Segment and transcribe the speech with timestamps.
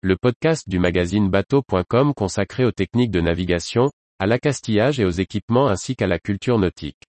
[0.00, 5.66] le podcast du magazine bateau.com consacré aux techniques de navigation, à l'accastillage et aux équipements
[5.66, 7.02] ainsi qu'à la culture nautique.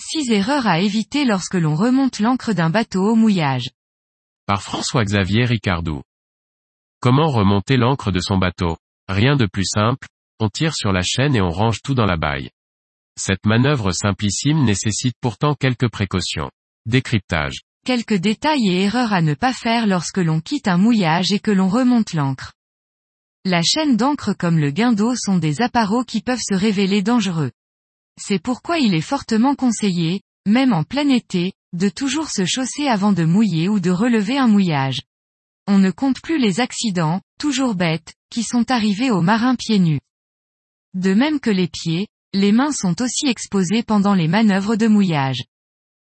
[0.00, 3.70] Six erreurs à éviter lorsque l'on remonte l'ancre d'un bateau au mouillage.
[4.46, 6.02] Par François-Xavier Ricardou.
[6.98, 8.76] Comment remonter l'ancre de son bateau?
[9.08, 10.08] Rien de plus simple,
[10.44, 12.50] on tire sur la chaîne et on range tout dans la baille.
[13.18, 16.50] Cette manœuvre simplissime nécessite pourtant quelques précautions.
[16.84, 17.62] Décryptage.
[17.86, 21.50] Quelques détails et erreurs à ne pas faire lorsque l'on quitte un mouillage et que
[21.50, 22.52] l'on remonte l'ancre.
[23.46, 27.52] La chaîne d'ancre comme le guindeau sont des appareaux qui peuvent se révéler dangereux.
[28.20, 33.12] C'est pourquoi il est fortement conseillé, même en plein été, de toujours se chausser avant
[33.12, 35.00] de mouiller ou de relever un mouillage.
[35.66, 40.00] On ne compte plus les accidents, toujours bêtes, qui sont arrivés aux marins pieds nus.
[40.94, 45.44] De même que les pieds, les mains sont aussi exposées pendant les manœuvres de mouillage.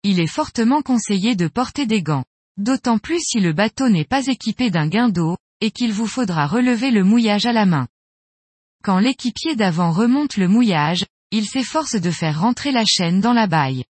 [0.03, 2.25] Il est fortement conseillé de porter des gants.
[2.57, 6.91] D'autant plus si le bateau n'est pas équipé d'un guindeau, et qu'il vous faudra relever
[6.91, 7.87] le mouillage à la main.
[8.83, 13.47] Quand l'équipier d'avant remonte le mouillage, il s'efforce de faire rentrer la chaîne dans la
[13.47, 13.83] baille.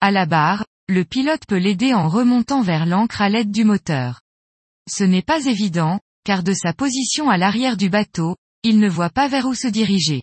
[0.00, 4.20] À la barre, le pilote peut l'aider en remontant vers l'ancre à l'aide du moteur.
[4.88, 9.10] Ce n'est pas évident, car de sa position à l'arrière du bateau, il ne voit
[9.10, 10.22] pas vers où se diriger.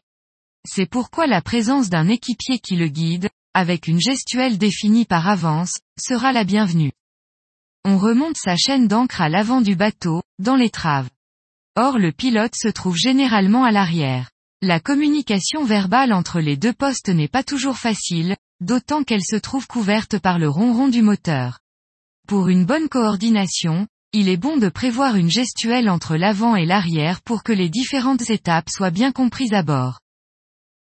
[0.69, 5.73] C'est pourquoi la présence d'un équipier qui le guide, avec une gestuelle définie par avance,
[5.97, 6.91] sera la bienvenue.
[7.85, 11.09] On remonte sa chaîne d'ancre à l'avant du bateau, dans l'étrave.
[11.77, 14.29] Or le pilote se trouve généralement à l'arrière.
[14.61, 19.67] La communication verbale entre les deux postes n'est pas toujours facile, d'autant qu'elle se trouve
[19.67, 21.59] couverte par le ronron du moteur.
[22.27, 27.21] Pour une bonne coordination, il est bon de prévoir une gestuelle entre l'avant et l'arrière
[27.21, 29.99] pour que les différentes étapes soient bien comprises à bord.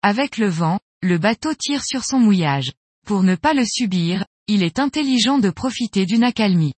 [0.01, 2.73] Avec le vent, le bateau tire sur son mouillage.
[3.05, 6.73] Pour ne pas le subir, il est intelligent de profiter d'une accalmie.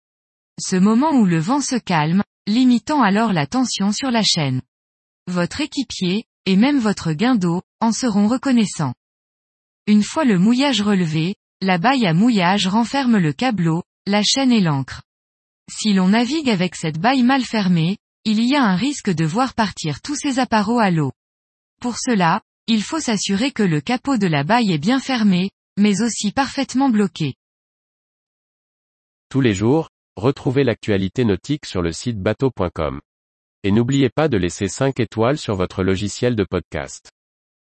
[0.60, 4.62] Ce moment où le vent se calme, limitant alors la tension sur la chaîne.
[5.28, 8.94] Votre équipier, et même votre guindeau, en seront reconnaissants.
[9.86, 14.62] Une fois le mouillage relevé, la baille à mouillage renferme le câbleau, la chaîne et
[14.62, 15.02] l'ancre.
[15.70, 19.54] Si l'on navigue avec cette baille mal fermée, il y a un risque de voir
[19.54, 21.12] partir tous ces appareaux à l'eau.
[21.82, 26.02] Pour cela, il faut s'assurer que le capot de la baille est bien fermé, mais
[26.02, 27.36] aussi parfaitement bloqué.
[29.30, 33.00] Tous les jours, retrouvez l'actualité nautique sur le site bateau.com.
[33.64, 37.10] Et n'oubliez pas de laisser 5 étoiles sur votre logiciel de podcast.